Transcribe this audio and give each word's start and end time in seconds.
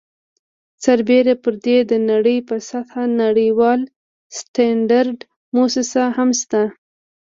سربیره 0.83 1.33
پر 1.43 1.53
دې 1.65 1.77
د 1.91 1.91
نړۍ 2.11 2.37
په 2.47 2.55
سطحه 2.69 3.05
نړیواله 3.21 3.85
سټنډرډ 4.37 5.19
مؤسسه 5.55 6.03
هم 6.17 6.29
شته. 6.41 6.63